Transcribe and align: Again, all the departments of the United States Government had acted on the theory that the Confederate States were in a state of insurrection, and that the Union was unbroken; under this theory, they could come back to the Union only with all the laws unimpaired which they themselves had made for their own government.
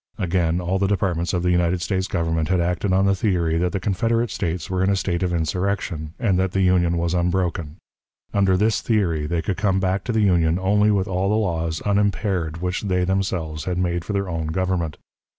Again, 0.17 0.59
all 0.59 0.79
the 0.79 0.87
departments 0.87 1.31
of 1.31 1.43
the 1.43 1.51
United 1.51 1.79
States 1.79 2.07
Government 2.07 2.49
had 2.49 2.59
acted 2.59 2.91
on 2.91 3.05
the 3.05 3.13
theory 3.13 3.59
that 3.59 3.71
the 3.71 3.79
Confederate 3.79 4.31
States 4.31 4.67
were 4.67 4.83
in 4.83 4.89
a 4.89 4.95
state 4.95 5.21
of 5.21 5.31
insurrection, 5.31 6.15
and 6.19 6.39
that 6.39 6.53
the 6.53 6.61
Union 6.63 6.97
was 6.97 7.13
unbroken; 7.13 7.75
under 8.33 8.57
this 8.57 8.81
theory, 8.81 9.27
they 9.27 9.43
could 9.43 9.57
come 9.57 9.79
back 9.79 10.03
to 10.05 10.11
the 10.11 10.21
Union 10.21 10.57
only 10.57 10.89
with 10.89 11.07
all 11.07 11.29
the 11.29 11.35
laws 11.35 11.81
unimpaired 11.81 12.63
which 12.63 12.81
they 12.81 13.03
themselves 13.05 13.65
had 13.65 13.77
made 13.77 14.03
for 14.03 14.13
their 14.13 14.27
own 14.27 14.47
government. 14.47 14.97